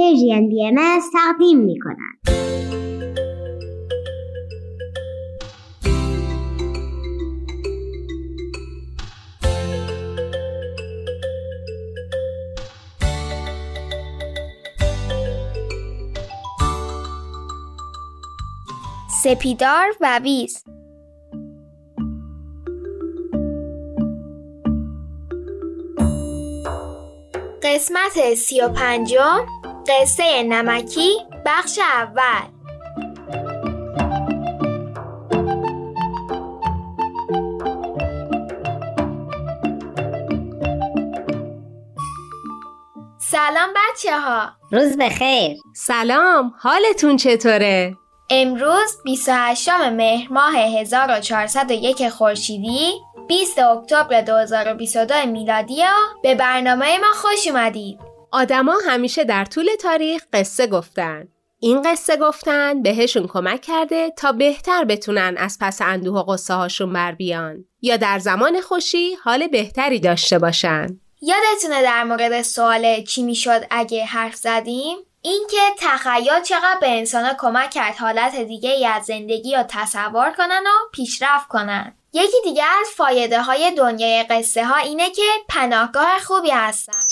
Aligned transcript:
پرژین 0.00 0.48
بی 0.48 0.70
تقدیم 1.12 1.58
می. 1.58 1.78
سپیدار 19.22 19.86
و 20.00 20.20
ویز 20.22 20.64
قسمت 27.74 28.34
سی 28.34 28.60
و 28.60 28.68
پنجم 28.68 29.46
قصه 29.88 30.42
نمکی 30.42 31.16
بخش 31.46 31.78
اول. 31.78 32.48
سلام 43.18 43.68
بچه 43.76 44.20
ها 44.20 44.48
روز 44.72 44.96
بخیر. 44.96 45.56
سلام 45.74 46.54
حالتون 46.58 47.16
چطوره؟ 47.16 47.96
امروز 48.30 49.02
28 49.04 49.68
مهر 49.68 50.32
ماه 50.32 50.56
1401 50.56 52.08
خورشیدی. 52.08 53.00
20 53.30 53.58
اکتبر 53.58 54.20
2022 54.20 55.26
میلادی 55.26 55.82
به 56.22 56.34
برنامه 56.34 56.98
ما 56.98 57.12
خوش 57.14 57.46
اومدید. 57.46 57.98
آدما 58.32 58.74
همیشه 58.88 59.24
در 59.24 59.44
طول 59.44 59.68
تاریخ 59.80 60.22
قصه 60.32 60.66
گفتن. 60.66 61.28
این 61.58 61.82
قصه 61.82 62.16
گفتن 62.16 62.82
بهشون 62.82 63.26
کمک 63.26 63.60
کرده 63.60 64.10
تا 64.16 64.32
بهتر 64.32 64.84
بتونن 64.84 65.34
از 65.38 65.58
پس 65.60 65.82
اندوه 65.82 66.14
و 66.14 66.32
قصه 66.32 66.54
هاشون 66.54 66.92
بر 66.92 67.12
بیان 67.12 67.64
یا 67.82 67.96
در 67.96 68.18
زمان 68.18 68.60
خوشی 68.60 69.14
حال 69.14 69.46
بهتری 69.46 70.00
داشته 70.00 70.38
باشن. 70.38 70.86
یادتونه 71.22 71.82
در 71.82 72.04
مورد 72.04 72.42
سوال 72.42 73.02
چی 73.02 73.22
می‌شد 73.22 73.66
اگه 73.70 74.04
حرف 74.04 74.34
زدیم؟ 74.34 74.98
اینکه 75.22 75.60
تخیل 75.78 76.42
چقدر 76.42 76.78
به 76.80 76.98
انسان 76.98 77.34
کمک 77.38 77.70
کرد 77.70 77.96
حالت 77.96 78.36
دیگه 78.36 78.70
ای 78.70 78.86
از 78.86 79.04
زندگی 79.04 79.54
رو 79.56 79.62
تصور 79.68 80.30
کنن 80.38 80.62
و 80.66 80.90
پیشرفت 80.92 81.48
کنن. 81.48 81.96
یکی 82.12 82.36
دیگه 82.44 82.64
از 82.80 82.86
فایده 82.96 83.42
های 83.42 83.70
دنیای 83.70 84.22
قصه 84.30 84.64
ها 84.64 84.76
اینه 84.76 85.10
که 85.10 85.22
پناهگاه 85.48 86.18
خوبی 86.18 86.50
هستن. 86.50 87.06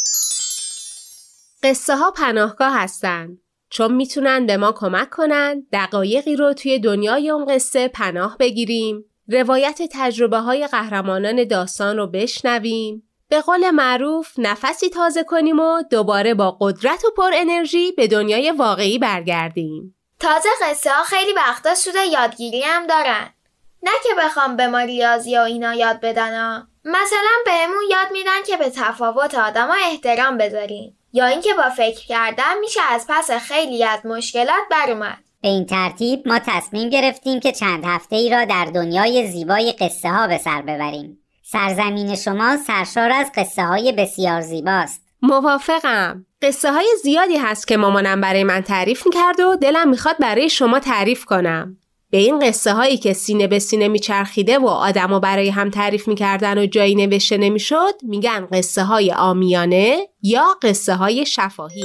قصه 1.63 1.97
ها 1.97 2.11
پناهگاه 2.11 2.73
هستن 2.73 3.39
چون 3.71 3.95
می‌تونن 3.95 4.47
به 4.47 4.57
ما 4.57 4.73
کمک 4.73 5.11
کنن 5.11 5.67
دقایقی 5.73 6.37
رو 6.37 6.53
توی 6.53 6.79
دنیای 6.79 7.31
اون 7.31 7.55
قصه 7.55 7.89
پناه 7.89 8.37
بگیریم 8.39 9.05
روایت 9.29 9.83
تجربه 9.93 10.39
های 10.39 10.67
قهرمانان 10.67 11.45
داستان 11.45 11.97
رو 11.97 12.07
بشنویم 12.07 13.09
به 13.29 13.41
قول 13.41 13.71
معروف 13.71 14.33
نفسی 14.39 14.89
تازه 14.89 15.25
کنیم 15.25 15.61
و 15.61 15.83
دوباره 15.83 16.35
با 16.35 16.57
قدرت 16.61 17.05
و 17.05 17.11
پر 17.17 17.31
انرژی 17.35 17.93
به 17.93 18.07
دنیای 18.07 18.51
واقعی 18.51 18.99
برگردیم. 18.99 19.95
تازه 20.21 20.49
قصه 20.63 20.91
ها 20.91 21.03
خیلی 21.03 21.33
وقتا 21.33 21.75
سود 21.75 21.95
یادگیری 22.13 22.63
هم 22.63 22.87
دارن. 22.87 23.35
نه 23.83 23.91
که 24.03 24.09
بخوام 24.19 24.57
به 24.57 24.67
ما 24.67 24.81
ریاضی 24.81 25.39
و 25.39 25.41
اینا 25.41 25.75
یاد 25.75 26.01
بدن 26.01 26.41
ها. 26.41 26.67
مثلا 26.85 27.31
بهمون 27.45 27.85
یاد 27.91 28.13
میدن 28.13 28.43
که 28.47 28.57
به 28.57 28.71
تفاوت 28.71 29.35
آدما 29.35 29.75
احترام 29.91 30.39
بذاریم 30.39 30.99
یا 31.13 31.27
اینکه 31.27 31.55
با 31.55 31.71
فکر 31.77 32.07
کردن 32.07 32.59
میشه 32.61 32.81
از 32.91 33.07
پس 33.09 33.31
خیلی 33.31 33.85
از 33.85 34.07
مشکلات 34.07 34.63
بر 34.71 34.91
اومد. 34.91 35.19
به 35.43 35.49
این 35.49 35.67
ترتیب 35.67 36.29
ما 36.29 36.39
تصمیم 36.47 36.89
گرفتیم 36.89 37.41
که 37.41 37.53
چند 37.53 37.85
هفته 37.87 38.17
ای 38.17 38.31
را 38.31 38.45
در 38.45 38.65
دنیای 38.65 39.27
زیبای 39.27 39.73
قصه 39.73 40.09
ها 40.09 40.27
به 40.27 40.39
سر 40.39 40.63
ببریم. 40.63 41.19
سرزمین 41.43 42.15
شما 42.15 42.57
سرشار 42.57 43.11
از 43.11 43.33
قصه 43.37 43.63
های 43.63 43.93
بسیار 43.93 44.41
زیباست. 44.41 45.03
موافقم. 45.23 46.27
قصه 46.43 46.73
های 46.73 46.87
زیادی 47.03 47.37
هست 47.37 47.69
که 47.69 47.77
مامانم 47.77 48.21
برای 48.21 48.45
من 48.45 48.61
تعریف 48.61 49.07
می‌کرد 49.07 49.41
و 49.41 49.57
دلم 49.57 49.89
می‌خواد 49.89 50.19
برای 50.19 50.51
شما 50.51 50.81
تعریف 50.81 51.25
کنم. 51.25 51.77
به 52.11 52.19
این 52.19 52.39
قصه 52.39 52.73
هایی 52.73 52.97
که 52.97 53.13
سینه 53.13 53.47
به 53.47 53.59
سینه 53.59 53.89
میچرخیده 53.89 54.59
و 54.59 54.67
آدم 54.67 55.13
و 55.13 55.21
برای 55.21 55.49
هم 55.49 55.71
تعریف 55.71 56.09
می‌کردن 56.09 56.59
و 56.59 56.67
جایی 56.67 56.95
نوشته 56.95 57.37
نمی‌شد 57.37 57.95
میگن 58.03 58.49
قصه 58.53 58.83
های 58.83 59.13
آمیانه 59.13 60.09
یا 60.23 60.47
قصه 60.63 60.95
های 60.95 61.27
شفاهی. 61.27 61.85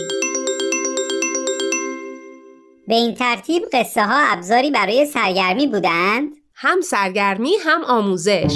به 2.87 2.95
این 2.95 3.15
ترتیب 3.15 3.63
قصه 3.73 4.05
ها 4.05 4.33
ابزاری 4.33 4.71
برای 4.71 5.05
سرگرمی 5.05 5.67
بودند؟ 5.67 6.29
هم 6.55 6.81
سرگرمی 6.81 7.51
هم 7.65 7.83
آموزش. 7.83 8.55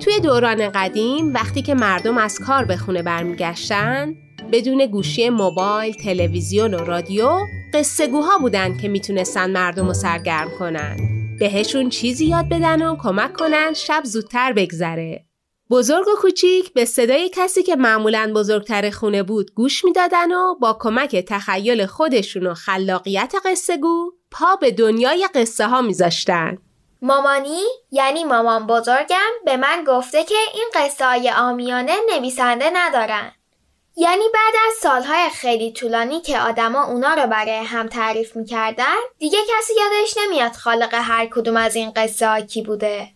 توی 0.00 0.20
دوران 0.20 0.68
قدیم 0.68 1.34
وقتی 1.34 1.62
که 1.62 1.74
مردم 1.74 2.18
از 2.18 2.38
کار 2.38 2.64
به 2.64 2.76
خونه 2.76 3.02
برمیگشتن 3.02 4.14
بدون 4.52 4.86
گوشی 4.86 5.30
موبایل، 5.30 5.94
تلویزیون 5.94 6.74
و 6.74 6.84
رادیو 6.84 7.38
قصه 7.74 8.06
گوها 8.06 8.38
بودن 8.38 8.76
که 8.76 8.88
می‌تونستن 8.88 9.50
مردم 9.50 9.86
رو 9.86 9.94
سرگرم 9.94 10.50
کنن. 10.58 10.96
بهشون 11.38 11.88
چیزی 11.88 12.26
یاد 12.26 12.48
بدن 12.48 12.82
و 12.82 12.96
کمک 13.02 13.32
کنن 13.32 13.72
شب 13.74 14.02
زودتر 14.04 14.52
بگذره. 14.52 15.24
بزرگ 15.70 16.08
و 16.08 16.20
کوچیک 16.20 16.72
به 16.72 16.84
صدای 16.84 17.30
کسی 17.34 17.62
که 17.62 17.76
معمولا 17.76 18.32
بزرگتر 18.34 18.90
خونه 18.90 19.22
بود 19.22 19.54
گوش 19.54 19.84
می‌دادن 19.84 20.32
و 20.32 20.54
با 20.54 20.76
کمک 20.80 21.16
تخیل 21.16 21.86
خودشون 21.86 22.46
و 22.46 22.54
خلاقیت 22.54 23.34
قصه 23.44 23.76
گو 23.76 24.10
پا 24.30 24.56
به 24.56 24.70
دنیای 24.70 25.28
قصه 25.34 25.66
ها 25.66 25.82
میذاشتن. 25.82 26.58
مامانی 27.02 27.62
یعنی 27.90 28.24
مامان 28.24 28.66
بزرگم 28.66 29.30
به 29.44 29.56
من 29.56 29.84
گفته 29.86 30.24
که 30.24 30.34
این 30.54 30.70
قصه 30.74 31.06
های 31.06 31.30
آمیانه 31.30 31.92
نویسنده 32.14 32.70
ندارن. 32.74 33.32
یعنی 34.00 34.24
بعد 34.34 34.54
از 34.68 34.74
سالهای 34.80 35.28
خیلی 35.30 35.72
طولانی 35.72 36.20
که 36.20 36.40
آدما 36.40 36.84
اونا 36.84 37.14
رو 37.14 37.26
برای 37.26 37.56
هم 37.56 37.86
تعریف 37.86 38.36
می‌کردن 38.36 38.96
دیگه 39.18 39.38
کسی 39.38 39.72
یادش 39.76 40.14
نمیاد 40.18 40.52
خالق 40.52 40.94
هر 40.94 41.26
کدوم 41.26 41.56
از 41.56 41.76
این 41.76 41.92
قصه 41.96 42.28
ها 42.28 42.40
کی 42.40 42.62
بوده. 42.62 43.08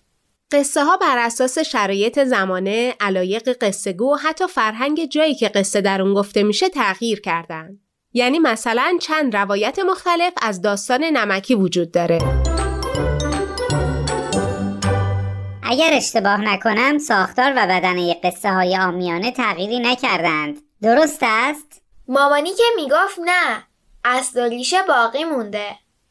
قصه 0.52 0.84
ها 0.84 0.96
بر 0.96 1.18
اساس 1.18 1.58
شرایط 1.58 2.24
زمانه، 2.24 2.94
علایق 3.00 3.56
قصه 3.60 3.92
گو 3.92 4.14
و 4.14 4.16
حتی 4.16 4.46
فرهنگ 4.46 5.04
جایی 5.04 5.34
که 5.34 5.48
قصه 5.48 5.80
در 5.80 6.02
اون 6.02 6.14
گفته 6.14 6.42
میشه 6.42 6.68
تغییر 6.68 7.20
کردن. 7.20 7.78
یعنی 8.12 8.38
مثلا 8.38 8.98
چند 9.00 9.36
روایت 9.36 9.78
مختلف 9.78 10.32
از 10.42 10.62
داستان 10.62 11.04
نمکی 11.04 11.54
وجود 11.54 11.92
داره. 11.92 12.18
اگر 15.62 15.90
اشتباه 15.92 16.40
نکنم 16.40 16.98
ساختار 16.98 17.52
و 17.56 17.66
بدنه 17.66 18.20
قصه 18.24 18.50
های 18.50 18.76
آمیانه 18.76 19.32
تغییری 19.32 19.80
نکردند. 19.80 20.71
درست 20.82 21.18
است؟ 21.22 21.82
مامانی 22.08 22.50
که 22.50 22.62
می‌گفت 22.76 23.18
نه 23.24 23.62
اصل 24.04 24.40
و 24.40 24.48
ریشه 24.48 24.76
باقی 24.88 25.24
مونده. 25.24 25.66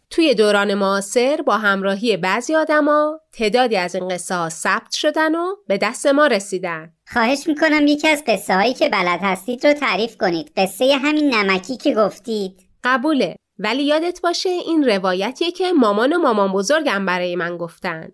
توی 0.10 0.36
دوران 0.36 0.74
معاصر 0.74 1.42
با 1.46 1.58
همراهی 1.58 2.18
بعضی 2.18 2.56
آدما 2.56 3.20
تعدادی 3.34 3.78
از 3.78 3.96
این 3.96 4.08
قصه 4.08 4.36
ها 4.36 4.50
ثبت 4.50 4.92
شدن 4.92 5.36
و 5.36 5.56
به 5.68 5.78
دست 5.78 6.08
ما 6.08 6.28
رسیدن. 6.28 6.94
خواهش 7.14 7.48
می‌کنم 7.48 7.88
یکی 7.88 8.08
از 8.08 8.24
قصه 8.28 8.56
هایی 8.56 8.74
که 8.74 8.90
بلد 8.90 9.20
هستید 9.24 9.68
رو 9.68 9.74
تعریف 9.74 10.18
کنید. 10.18 10.52
قصه 10.58 10.98
همین 11.04 11.36
نمکی 11.36 11.78
که 11.78 11.96
گفتید. 11.96 12.70
قبوله. 12.84 13.36
ولی 13.60 13.84
یادت 13.84 14.22
باشه 14.22 14.50
این 14.50 14.90
روایتیه 14.90 15.52
که 15.52 15.74
مامان 15.74 16.14
و 16.14 16.20
مامان 16.20 16.52
بزرگم 16.54 17.06
برای 17.06 17.36
من 17.36 17.58
گفتن. 17.58 18.12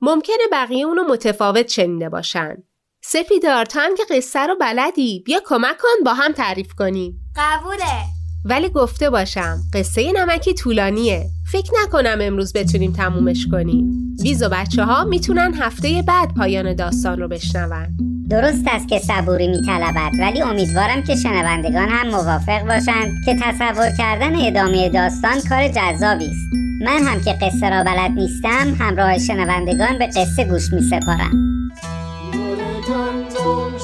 ممکنه 0.00 0.44
بقیه 0.52 0.86
اونو 0.86 1.04
متفاوت 1.04 1.68
شنیده 1.68 2.08
باشن. 2.08 2.62
سپیدار 3.08 3.64
تو 3.64 3.80
هم 3.80 3.94
که 3.96 4.02
قصه 4.16 4.46
رو 4.46 4.56
بلدی 4.60 5.22
بیا 5.26 5.38
کمک 5.44 5.76
کن 5.78 6.04
با 6.04 6.14
هم 6.14 6.32
تعریف 6.32 6.74
کنیم. 6.74 7.20
قبوله. 7.36 8.02
ولی 8.44 8.68
گفته 8.68 9.10
باشم 9.10 9.58
قصه 9.74 10.12
نمکی 10.12 10.54
طولانیه. 10.54 11.26
فکر 11.52 11.72
نکنم 11.82 12.18
امروز 12.20 12.52
بتونیم 12.52 12.92
تمومش 12.92 13.46
کنیم. 13.50 14.16
ویز 14.22 14.42
و 14.42 14.48
بچه 14.48 14.84
ها 14.84 15.04
می‌تونن 15.04 15.54
هفته 15.54 16.02
بعد 16.06 16.34
پایان 16.34 16.74
داستان 16.74 17.18
رو 17.18 17.28
بشنون. 17.28 17.96
درست 18.30 18.64
است 18.66 18.88
که 18.88 18.98
صبوری 18.98 19.48
میطلبد 19.48 20.10
ولی 20.20 20.42
امیدوارم 20.42 21.02
که 21.02 21.16
شنوندگان 21.16 21.88
هم 21.88 22.08
موافق 22.08 22.66
باشند 22.66 23.12
که 23.24 23.36
تصور 23.42 23.90
کردن 23.98 24.46
ادامه 24.46 24.88
داستان 24.88 25.40
کار 25.48 25.68
جذابی 25.68 26.24
است. 26.24 26.54
من 26.84 27.02
هم 27.02 27.20
که 27.20 27.32
قصه 27.32 27.70
را 27.70 27.84
بلد 27.84 28.10
نیستم 28.10 28.76
همراه 28.78 29.18
شنوندگان 29.18 29.98
به 29.98 30.06
قصه 30.06 30.44
گوش 30.44 30.72
می 30.72 30.82
سپارم 30.82 31.55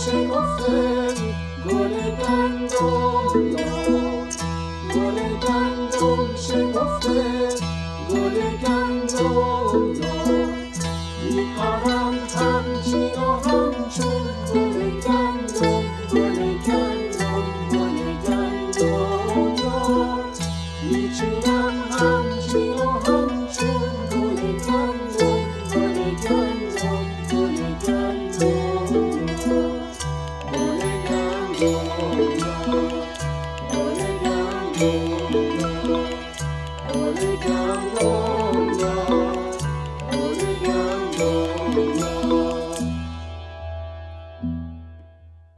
شکفته 0.05 1.15
گل 1.65 1.95
گندم 2.23 3.29
گل 4.95 5.19
گندم 5.47 6.37
شکفته 6.37 7.49
گل 8.11 8.39
گندم 8.63 9.63
همچین 12.37 13.03
و 13.03 13.49
هم 13.49 13.75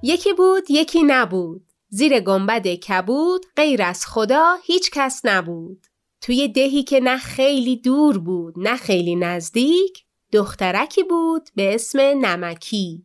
یکی 0.02 0.32
بود 0.32 0.70
یکی 0.70 1.02
نبود. 1.02 1.62
زیر 1.88 2.20
گنبد 2.20 2.66
کبود 2.66 3.46
غیر 3.56 3.82
از 3.82 4.06
خدا 4.06 4.56
هیچ 4.64 4.90
کس 4.90 5.20
نبود. 5.24 5.86
توی 6.20 6.48
دهی 6.48 6.82
که 6.82 7.00
نه 7.00 7.16
خیلی 7.16 7.76
دور 7.76 8.18
بود 8.18 8.54
نه 8.56 8.76
خیلی 8.76 9.16
نزدیک 9.16 10.04
دخترکی 10.32 11.02
بود 11.02 11.48
به 11.54 11.74
اسم 11.74 12.00
نمکی. 12.00 13.04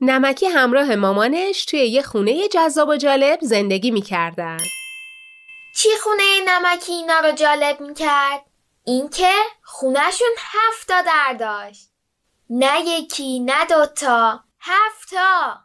نمکی 0.00 0.46
همراه 0.46 0.96
مامانش 0.96 1.64
توی 1.64 1.80
یه 1.80 2.02
خونه 2.02 2.48
جذاب 2.48 2.88
و 2.88 2.96
جالب 2.96 3.38
زندگی 3.42 3.90
می 3.90 4.02
کردن. 4.02 4.58
چی 5.78 5.88
خونه 6.02 6.40
نمکی 6.46 6.92
اینا 6.92 7.20
رو 7.20 7.32
جالب 7.32 7.80
می‌کرد؟ 7.80 8.44
اینکه 8.84 9.32
خونهشون 9.62 10.34
هفتا 10.38 11.02
در 11.02 11.36
داشت 11.40 11.90
نه 12.50 12.80
یکی 12.80 13.40
نه 13.40 13.64
دوتا 13.64 14.40
هفتا 14.60 15.56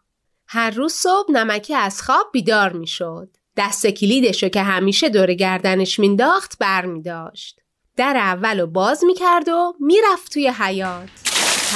هر 0.48 0.70
روز 0.70 0.94
صبح 0.94 1.32
نمکی 1.32 1.76
از 1.76 2.02
خواب 2.02 2.30
بیدار 2.32 2.74
می‌شد. 2.74 3.30
دست 3.58 3.88
کلیدشو 3.88 4.50
که 4.50 4.62
همیشه 4.62 5.10
دور 5.10 5.34
گردنش 5.34 6.00
مینداخت 6.00 6.58
بر 6.60 6.86
می 6.86 7.02
داشت. 7.02 7.60
در 7.98 8.18
اول 8.18 8.60
رو 8.60 8.68
باز 8.68 9.04
می‌کرد 9.04 9.50
و 9.50 9.74
می‌رفت 9.80 10.34
توی 10.34 10.48
حیات. 10.48 11.10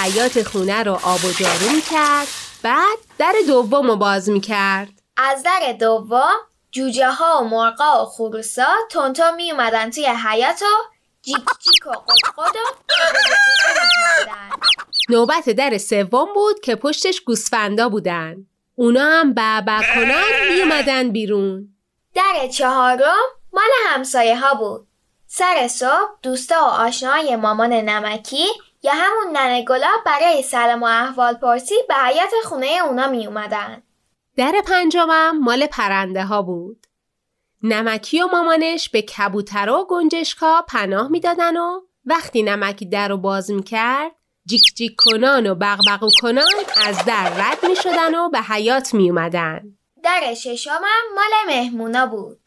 حیات 0.01 0.43
خونه 0.43 0.83
رو 0.83 0.93
آب 0.93 1.25
و 1.25 1.31
جارو 1.31 1.69
می‌کرد 1.75 2.27
بعد 2.63 2.97
در 3.17 3.35
دوم 3.47 3.87
رو 3.87 3.95
باز 3.95 4.29
می‌کرد. 4.29 5.01
از 5.17 5.43
در 5.43 5.75
دوم 5.79 6.37
جوجه 6.77 7.09
ها 7.09 7.41
و 7.41 7.47
مرغا 7.47 8.03
و 8.03 8.05
خروسا 8.05 8.67
تونتون 8.91 9.35
می 9.35 9.51
اومدن 9.51 9.89
توی 9.89 10.05
حیات 10.05 10.61
و 10.61 10.93
جیک 11.21 11.35
جیک 11.35 11.87
و 11.87 11.91
قد 12.37 12.55
و 12.55 12.77
نوبت 15.09 15.49
در 15.49 15.77
سوم 15.77 16.33
بود 16.33 16.59
که 16.59 16.75
پشتش 16.75 17.21
گوسفندا 17.21 17.89
بودن. 17.89 18.35
اونا 18.75 19.01
هم 19.01 19.33
بابا 19.33 19.81
کنان 19.95 20.23
می 20.49 20.61
اومدن 20.61 21.11
بیرون. 21.11 21.69
در 22.15 22.47
چهارم 22.47 23.27
مال 23.53 23.69
همسایه 23.85 24.39
ها 24.39 24.53
بود. 24.53 24.87
سر 25.27 25.67
صبح 25.67 26.09
دوستا 26.21 26.55
و 26.55 26.65
آشنای 26.65 27.35
مامان 27.35 27.73
نمکی 27.73 28.45
یا 28.83 28.91
همون 28.95 29.37
ننه 29.37 29.65
گلاب 29.65 30.03
برای 30.05 30.41
سلام 30.41 30.83
و 30.83 30.85
احوال 30.85 31.33
پرسی 31.33 31.75
به 31.87 31.95
حیات 31.95 32.31
خونه 32.43 32.79
اونا 32.85 33.07
می 33.07 33.27
اومدن. 33.27 33.83
در 34.37 34.61
پنجمم 34.65 35.39
مال 35.39 35.65
پرنده 35.65 36.23
ها 36.23 36.41
بود. 36.41 36.87
نمکی 37.63 38.21
و 38.21 38.27
مامانش 38.27 38.89
به 38.89 39.01
کبوترا 39.01 39.81
و 39.81 39.87
گنجشکا 39.87 40.65
پناه 40.67 41.07
می‌دادن 41.07 41.57
و 41.57 41.81
وقتی 42.05 42.43
نمکی 42.43 42.85
در 42.85 43.07
رو 43.07 43.17
باز 43.17 43.51
می‌کرد 43.51 44.11
جیک 44.45 44.63
جیک 44.75 44.95
کنان 44.97 45.47
و 45.47 45.55
بغبغو 45.55 46.09
کنان 46.21 46.53
از 46.85 47.05
در 47.05 47.29
رد 47.29 47.65
می 47.69 47.75
شدن 47.75 48.15
و 48.15 48.29
به 48.29 48.41
حیات 48.41 48.93
می 48.93 49.09
اومدن. 49.09 49.61
در 50.03 50.33
ششمم 50.33 50.81
مال 51.15 51.55
مهمونا 51.55 52.05
بود. 52.05 52.39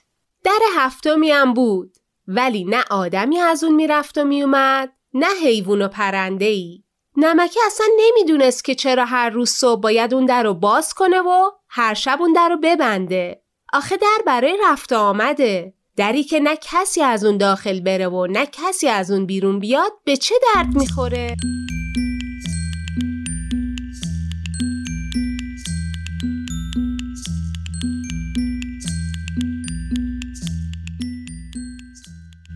در 0.44 0.58
هفتمی 0.76 1.30
هم 1.30 1.54
بود 1.54 1.96
ولی 2.26 2.64
نه 2.64 2.84
آدمی 2.90 3.38
از 3.38 3.64
اون 3.64 3.74
می‌رفت 3.74 4.18
و 4.18 4.24
میومد 4.24 4.92
نه 5.14 5.26
حیوان 5.42 5.82
و 5.82 5.88
پرنده 5.88 6.44
ای. 6.44 6.84
نمکی 7.22 7.60
اصلا 7.66 7.86
نمی‌دونست 7.98 8.64
که 8.64 8.74
چرا 8.74 9.04
هر 9.04 9.30
روز 9.30 9.50
صبح 9.50 9.80
باید 9.80 10.14
اون 10.14 10.26
در 10.26 10.42
رو 10.42 10.54
باز 10.54 10.94
کنه 10.94 11.20
و 11.20 11.50
هر 11.68 11.94
شب 11.94 12.18
اون 12.20 12.32
در 12.32 12.48
رو 12.48 12.56
ببنده. 12.62 13.42
آخه 13.72 13.96
در 13.96 14.18
برای 14.26 14.58
رفت 14.64 14.92
آمده. 14.92 15.74
دری 15.96 16.24
که 16.24 16.40
نه 16.40 16.56
کسی 16.62 17.02
از 17.02 17.24
اون 17.24 17.36
داخل 17.36 17.80
بره 17.80 18.08
و 18.08 18.26
نه 18.26 18.46
کسی 18.46 18.88
از 18.88 19.10
اون 19.10 19.26
بیرون 19.26 19.58
بیاد 19.58 19.92
به 20.04 20.16
چه 20.16 20.34
درد 20.54 20.76
می‌خوره؟ 20.76 21.36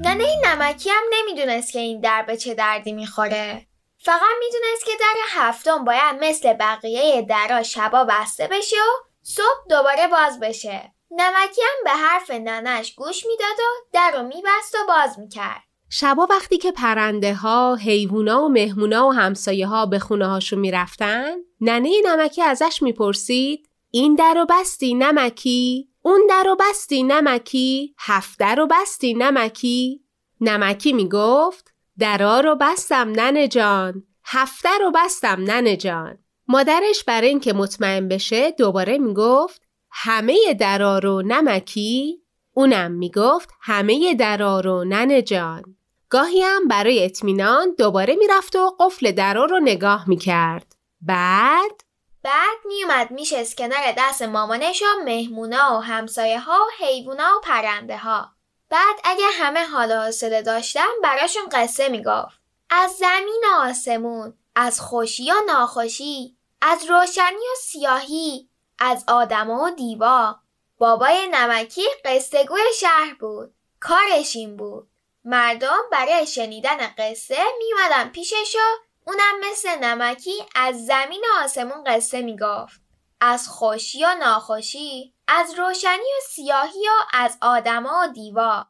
ننه 0.01 0.25
نمکی 0.45 0.91
هم 0.91 1.03
نمی‌دونست 1.13 1.73
که 1.73 1.79
این 1.79 2.01
در 2.01 2.25
به 2.27 2.37
چه 2.37 2.55
دردی 2.55 2.93
می‌خوره. 2.93 3.67
فقط 4.05 4.37
می‌دونست 4.41 4.85
که 4.85 4.93
در 5.01 5.15
هفتم 5.29 5.85
باید 5.85 6.17
مثل 6.21 6.53
بقیه 6.53 7.23
درا 7.23 7.62
شبا 7.62 8.05
بسته 8.05 8.49
بشه 8.51 8.77
و 8.77 9.05
صبح 9.23 9.69
دوباره 9.71 10.09
باز 10.09 10.41
بشه. 10.41 10.93
نمکی 11.11 11.62
هم 11.62 11.85
به 11.85 11.91
حرف 11.91 12.31
ننش 12.31 12.95
گوش 12.95 13.27
می‌داد 13.27 13.59
و 13.59 13.87
در 13.93 14.12
رو 14.17 14.23
میبست 14.23 14.75
و 14.75 14.79
باز 14.89 15.19
می‌کرد. 15.19 15.62
شبا 15.91 16.27
وقتی 16.31 16.59
که 16.59 16.73
پرنده 16.73 17.35
ها، 17.35 17.75
حیوونا 17.75 18.43
و 18.43 18.49
مهمونا 18.49 19.09
و 19.09 19.12
همسایه 19.12 19.67
ها 19.67 19.87
به 19.87 19.99
خونه 19.99 20.27
هاشون 20.27 20.59
می‌رفتن، 20.59 21.35
ننه 21.61 21.91
نمکی 22.05 22.43
ازش 22.43 22.83
می‌پرسید 22.83 23.69
این 23.91 24.15
در 24.15 24.35
رو 24.35 24.47
بستی 24.49 24.95
نمکی؟ 24.95 25.89
اون 26.03 26.27
در 26.29 26.43
رو 26.47 26.56
بستی 26.61 27.03
نمکی؟ 27.03 27.95
هفت 27.99 28.39
در 28.39 28.55
رو 28.55 28.67
بستی 28.71 29.15
نمکی؟ 29.15 30.05
نمکی 30.41 30.93
می‌گفت 30.93 31.74
درا 31.99 32.41
رو 32.41 32.56
بستم 32.61 33.12
ننه 33.17 33.49
جان 33.49 34.02
هفته 34.25 34.79
رو 34.81 34.91
بستم 34.91 35.37
ننه 35.38 35.76
جان. 35.76 36.19
مادرش 36.49 37.05
برای 37.05 37.29
اینکه 37.29 37.52
مطمئن 37.52 38.08
بشه 38.08 38.50
دوباره 38.50 38.99
می‌گفت 38.99 39.62
همه 39.91 40.55
درا 40.61 40.99
رو 40.99 41.23
نمکی؟ 41.23 42.23
اونم 42.55 42.91
می‌گفت 42.91 43.50
همه 43.61 44.14
درا 44.14 44.61
رو 44.61 44.85
ننه 44.85 45.23
جان. 45.23 45.62
گاهی 46.08 46.43
هم 46.43 46.69
برای 46.69 47.05
اطمینان 47.05 47.75
دوباره 47.79 48.14
می‌رفت 48.17 48.56
و 48.56 48.76
قفل 48.81 49.12
درا 49.12 49.44
رو 49.44 49.61
نگاه 49.61 50.08
می‌کرد. 50.08 50.76
بعد؟ 51.00 51.81
بعد 52.23 52.58
میومد 52.64 53.11
میشست 53.11 53.56
کنار 53.56 53.94
دست 53.98 54.22
مامانش 54.22 54.82
و 54.82 55.05
مهمونا 55.05 55.79
و 55.79 55.82
همسایه 55.82 56.41
ها 56.41 56.53
و 56.53 56.84
حیوونا 56.84 57.31
و 57.36 57.41
پرنده 57.44 57.96
ها 57.98 58.33
بعد 58.75 58.97
اگه 59.05 59.27
همه 59.27 59.67
حال 59.67 59.93
حاصله 59.93 60.43
داشتن 60.43 60.87
براشون 61.03 61.49
قصه 61.53 61.89
می‌گفت. 61.89 62.41
از 62.71 62.93
زمین 62.93 63.45
و 63.45 63.61
آسمون 63.61 64.39
از 64.57 64.81
خوشی 64.81 65.33
و 65.33 65.35
ناخوشی 65.47 66.37
از 66.63 66.85
روشنی 66.85 67.37
و 67.53 67.57
سیاهی 67.61 68.49
از 68.79 69.05
آدم 69.09 69.51
و 69.51 69.71
دیوا. 69.71 70.37
بابای 70.79 71.27
نمکی 71.27 71.83
قصه 72.05 72.45
گوی 72.45 72.61
شهر 72.81 73.15
بود 73.21 73.55
کارش 73.81 74.37
این 74.37 74.57
بود. 74.57 74.89
مردم 75.25 75.83
برای 75.93 76.27
شنیدن 76.27 76.95
قصه 76.99 77.39
میومدن 77.59 78.09
پیشش 78.09 78.57
و 78.57 78.83
اونم 79.07 79.51
مثل 79.51 79.79
نمکی 79.79 80.45
از 80.55 80.87
زمین 80.87 81.21
و 81.21 81.45
آسمون 81.45 81.85
قصه 81.87 82.23
می‌گفت. 82.23 82.83
از 83.27 83.49
خوشی 83.49 84.05
و 84.05 84.09
ناخوشی 84.21 85.15
از 85.29 85.55
روشنی 85.59 85.93
و 85.93 86.25
سیاهی 86.31 86.89
و 86.89 87.07
از 87.13 87.39
آدما 87.41 88.01
و 88.05 88.13
دیوا 88.13 88.67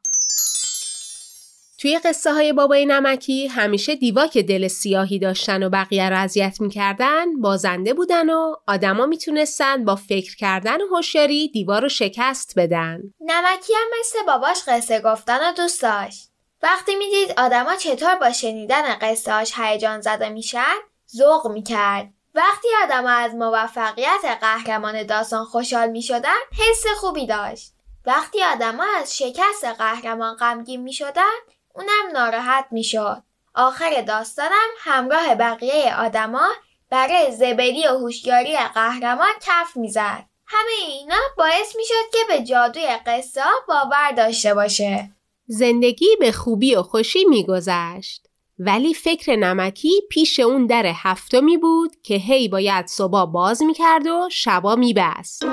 توی 1.79 1.99
قصه 1.99 2.33
های 2.33 2.53
بابای 2.53 2.87
نمکی 2.87 3.47
همیشه 3.47 3.97
دیوا 3.97 4.27
که 4.27 4.43
دل 4.43 4.69
سیاهی 4.69 5.19
داشتن 5.19 5.63
و 5.63 5.71
بقیه 5.71 6.09
را 6.09 6.19
اذیت 6.19 6.61
می‌کردن 6.61 7.41
بازنده 7.41 7.95
بودن 7.95 8.31
و 8.31 8.55
آدما 8.67 9.07
می‌تونستن 9.07 9.85
با 9.85 9.97
فکر 9.97 10.37
کردن 10.37 10.83
و 10.83 10.87
هوشیاری 10.87 11.49
دیوا 11.49 11.79
رو 11.79 11.89
شکست 11.89 12.53
بدن. 12.57 13.01
نمکی 13.21 13.73
هم 13.73 14.01
مثل 14.01 14.19
باباش 14.27 14.63
قصه 14.67 15.01
گفتن 15.01 15.49
و 15.49 15.53
دوست 15.53 15.83
داشت. 15.83 16.31
وقتی 16.63 16.95
می‌دید 16.95 17.41
آدما 17.41 17.77
چطور 17.77 18.15
با 18.15 18.33
شنیدن 18.33 18.95
قصهاش 18.95 19.53
هیجان 19.57 20.01
زده 20.01 20.29
میشن 20.29 20.75
ذوق 21.17 21.49
می‌کرد 21.49 22.13
وقتی 22.35 22.69
آدم 22.83 23.07
از 23.07 23.35
موفقیت 23.35 24.38
قهرمان 24.41 25.03
داستان 25.03 25.45
خوشحال 25.45 25.91
می 25.91 26.03
شدن 26.03 26.38
حس 26.59 26.87
خوبی 27.00 27.26
داشت. 27.26 27.73
وقتی 28.07 28.43
آدم 28.43 28.81
از 28.81 29.17
شکست 29.19 29.64
قهرمان 29.64 30.37
غمگین 30.37 30.83
می 30.83 30.93
شدن 30.93 31.35
اونم 31.75 32.11
ناراحت 32.12 32.67
می 32.71 32.85
شد. 32.85 33.23
آخر 33.55 34.03
داستانم 34.03 34.69
همراه 34.79 35.35
بقیه 35.35 35.97
آدما 35.99 36.49
برای 36.91 37.33
زبلی 37.33 37.88
و 37.88 37.99
هوشیاری 37.99 38.57
قهرمان 38.57 39.33
کف 39.43 39.76
می‌زد. 39.76 40.25
همه 40.47 40.73
اینا 40.88 41.21
باعث 41.38 41.76
می 41.76 41.85
شد 41.85 42.11
که 42.12 42.19
به 42.29 42.43
جادوی 42.43 42.88
قصه 43.07 43.43
باور 43.69 44.12
داشته 44.12 44.55
باشه. 44.55 45.11
زندگی 45.47 46.17
به 46.21 46.33
خوبی 46.33 46.75
و 46.75 46.83
خوشی 46.83 47.25
میگذشت. 47.25 48.26
ولی 48.59 48.95
فکر 48.95 49.37
نمکی 49.37 50.03
پیش 50.11 50.41
اون 50.41 50.67
در 50.67 50.93
هفتمی 50.97 51.57
بود 51.57 51.97
که 52.03 52.15
هی 52.15 52.49
باید 52.49 52.87
صبح 52.87 53.25
باز 53.25 53.63
می‌کرد 53.63 54.07
و 54.07 54.29
شبا 54.33 54.77
میبست 54.77 55.45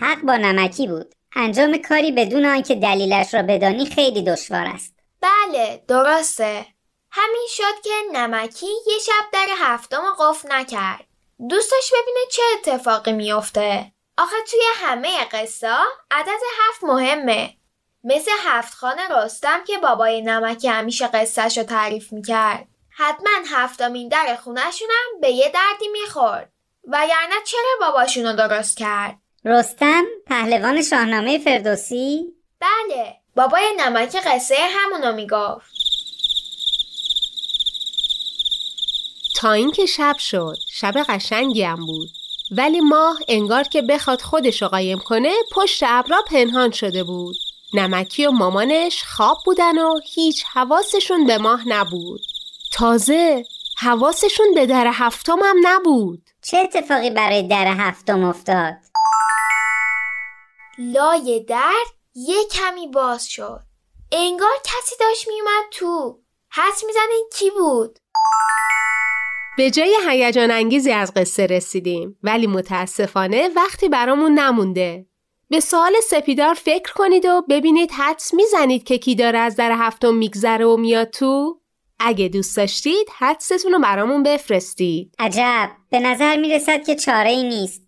حق 0.00 0.20
با 0.22 0.36
نمکی 0.36 0.86
بود. 0.86 1.14
انجام 1.36 1.76
کاری 1.76 2.12
بدون 2.12 2.46
آنکه 2.46 2.74
دلیلش 2.74 3.34
را 3.34 3.42
بدانی 3.42 3.86
خیلی 3.86 4.22
دشوار 4.22 4.66
است. 4.66 4.94
بله 5.20 5.84
درسته. 5.88 6.66
همین 7.10 7.46
شد 7.50 7.82
که 7.84 7.90
نمکی 8.12 8.66
یه 8.66 8.98
شب 9.06 9.30
در 9.32 9.46
هفتم 9.58 10.02
قفل 10.20 10.52
نکرد. 10.52 11.04
دوستش 11.50 11.92
ببینه 11.92 12.20
چه 12.30 12.42
اتفاقی 12.54 13.12
میافته. 13.12 13.92
آخه 14.18 14.36
توی 14.50 14.60
همه 14.74 15.24
قصه 15.24 15.76
عدد 16.10 16.40
هفت 16.58 16.84
مهمه. 16.84 17.54
مثل 18.04 18.30
هفت 18.44 18.74
خانه 18.74 19.08
رستم 19.10 19.64
که 19.66 19.78
بابای 19.78 20.22
نمکی 20.22 20.68
همیشه 20.68 21.06
قصهش 21.06 21.58
رو 21.58 21.64
تعریف 21.64 22.12
می‌کرد. 22.12 22.68
حتما 22.90 23.30
هفتمین 23.46 24.08
در 24.08 24.38
خونشونم 24.44 25.20
به 25.20 25.30
یه 25.30 25.52
دردی 25.54 25.88
می‌خورد. 25.88 26.52
وگرنه 26.84 27.34
چرا 27.46 27.70
باباشونو 27.80 28.36
درست 28.36 28.76
کرد؟ 28.76 29.18
رستم 29.44 30.04
پهلوان 30.26 30.82
شاهنامه 30.82 31.38
فردوسی؟ 31.38 32.24
بله 32.60 33.16
بابای 33.36 33.74
نمکی 33.78 34.20
قصه 34.20 34.56
همونو 34.70 35.12
می‌گفت 35.12 35.72
تا 39.36 39.52
اینکه 39.52 39.86
شب 39.86 40.16
شد 40.18 40.56
شب 40.70 40.94
قشنگی 41.08 41.62
هم 41.62 41.86
بود 41.86 42.08
ولی 42.50 42.80
ماه 42.80 43.18
انگار 43.28 43.64
که 43.64 43.82
بخواد 43.82 44.20
خودش 44.20 44.62
رو 44.62 44.68
قایم 44.68 44.98
کنه 44.98 45.32
پشت 45.52 45.82
ابرا 45.86 46.22
پنهان 46.22 46.70
شده 46.70 47.04
بود 47.04 47.36
نمکی 47.74 48.26
و 48.26 48.30
مامانش 48.30 49.04
خواب 49.04 49.38
بودن 49.44 49.78
و 49.78 50.00
هیچ 50.04 50.44
حواسشون 50.44 51.26
به 51.26 51.38
ماه 51.38 51.68
نبود. 51.68 52.20
تازه 52.72 53.44
حواسشون 53.78 54.46
به 54.54 54.66
در 54.66 54.90
هفتم 54.92 55.38
هم 55.44 55.56
نبود. 55.62 56.30
چه 56.42 56.58
اتفاقی 56.58 57.10
برای 57.10 57.42
در 57.42 57.66
هفتم 57.66 58.24
افتاد؟ 58.24 58.74
لای 60.78 61.44
در 61.48 61.84
یه 62.14 62.44
کمی 62.52 62.86
باز 62.86 63.28
شد. 63.28 63.60
انگار 64.12 64.54
کسی 64.64 64.96
داشت 65.00 65.28
میومد 65.28 65.64
تو. 65.70 66.20
حس 66.52 66.84
می‌زنین 66.86 67.28
کی 67.32 67.50
بود؟ 67.50 67.98
به 69.56 69.70
جای 69.70 69.96
هیجان 70.08 70.50
انگیزی 70.50 70.92
از 70.92 71.14
قصه 71.14 71.46
رسیدیم 71.46 72.18
ولی 72.22 72.46
متاسفانه 72.46 73.48
وقتی 73.56 73.88
برامون 73.88 74.38
نمونده. 74.38 75.06
به 75.50 75.60
سوال 75.60 75.92
سپیدار 76.10 76.54
فکر 76.54 76.92
کنید 76.92 77.24
و 77.24 77.42
ببینید 77.48 77.90
حدس 77.90 78.34
می‌زنید 78.34 78.84
که 78.84 78.98
کی 78.98 79.14
داره 79.14 79.38
از 79.38 79.56
در 79.56 79.72
هفتم 79.72 80.14
میگذره 80.14 80.66
و 80.66 80.76
میاد 80.76 81.10
تو؟ 81.10 81.60
اگه 82.00 82.28
دوست 82.28 82.56
داشتید 82.56 83.08
حدستون 83.18 83.72
رو 83.72 83.78
برامون 83.78 84.22
بفرستید. 84.22 85.14
عجب. 85.18 85.70
به 85.90 86.00
نظر 86.00 86.36
می‌رسد 86.36 86.84
که 86.86 86.94
چاره 86.94 87.30
ای 87.30 87.42
نیست. 87.42 87.82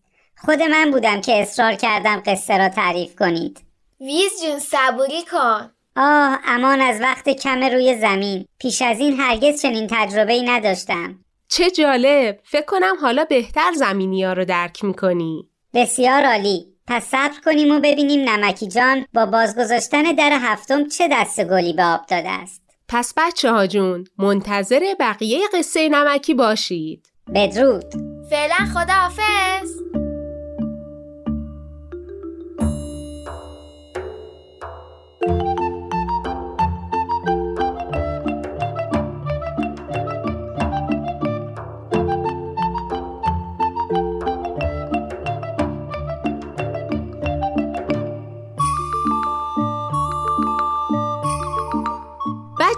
خود 0.44 0.62
من 0.62 0.90
بودم 0.90 1.20
که 1.20 1.42
اصرار 1.42 1.72
کردم 1.72 2.22
قصه 2.26 2.58
را 2.58 2.68
تعریف 2.68 3.16
کنید. 3.16 3.60
ویز 4.00 4.42
جون 4.42 4.58
صبوری 4.58 5.24
کن. 5.32 5.70
آه 5.96 6.38
امان 6.44 6.80
از 6.80 7.00
وقت 7.00 7.28
کم 7.28 7.64
روی 7.64 7.98
زمین. 8.00 8.44
پیش 8.58 8.82
از 8.82 9.00
این 9.00 9.20
هرگز 9.20 9.62
چنین 9.62 9.86
تجربه 9.90 10.32
ای 10.32 10.42
نداشتم. 10.42 11.18
چه 11.48 11.70
جالب. 11.70 12.40
فکر 12.44 12.64
کنم 12.64 12.96
حالا 13.00 13.24
بهتر 13.24 13.72
زمینی 13.74 14.24
ها 14.24 14.32
رو 14.32 14.44
درک 14.44 14.84
می‌کنی. 14.84 15.48
بسیار 15.74 16.24
عالی. 16.24 16.69
پس 16.90 17.04
صبر 17.04 17.40
کنیم 17.44 17.74
و 17.74 17.80
ببینیم 17.80 18.28
نمکی 18.28 18.68
جان 18.68 19.06
با 19.14 19.26
بازگذاشتن 19.26 20.02
در 20.02 20.38
هفتم 20.42 20.88
چه 20.88 21.08
دست 21.12 21.44
گلی 21.44 21.72
به 21.72 21.84
آب 21.84 22.00
داده 22.08 22.30
است. 22.30 22.62
پس 22.88 23.14
بچه 23.16 23.50
ها 23.50 23.66
جون 23.66 24.04
منتظر 24.18 24.80
بقیه 25.00 25.38
قصه 25.54 25.88
نمکی 25.88 26.34
باشید. 26.34 27.06
بدرود. 27.34 27.84
فعلا 28.30 28.54
خداحافظ. 28.74 29.70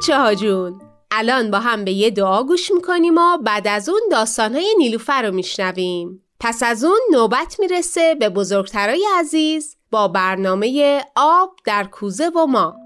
بچه 0.02 0.18
ها 0.18 0.34
جون 0.34 0.80
الان 1.10 1.50
با 1.50 1.58
هم 1.58 1.84
به 1.84 1.92
یه 1.92 2.10
دعا 2.10 2.42
گوش 2.42 2.70
می‌کنیم 2.70 3.18
و 3.18 3.38
بعد 3.38 3.68
از 3.68 3.88
اون 3.88 4.00
داستانهای 4.10 4.74
نیلوفر 4.78 5.22
رو 5.22 5.34
میشنویم. 5.34 6.22
پس 6.40 6.62
از 6.62 6.84
اون 6.84 7.00
نوبت 7.12 7.56
می‌رسه 7.58 8.14
به 8.14 8.28
بزرگترای 8.28 9.06
عزیز 9.18 9.76
با 9.90 10.08
برنامه 10.08 11.00
آب 11.16 11.50
در 11.64 11.84
کوزه 11.84 12.28
و 12.28 12.46
ما. 12.46 12.76